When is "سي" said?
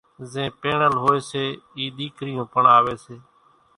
1.29-1.43, 3.03-3.15